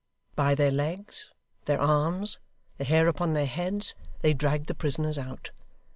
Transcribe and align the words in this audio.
By 0.35 0.55
their 0.55 0.71
legs, 0.71 1.29
their 1.65 1.79
arms, 1.79 2.39
the 2.79 2.85
hair 2.85 3.07
upon 3.07 3.33
their 3.33 3.45
heads, 3.45 3.93
they 4.23 4.33
dragged 4.33 4.65
the 4.65 4.73
prisoners 4.73 5.19
out. 5.19 5.51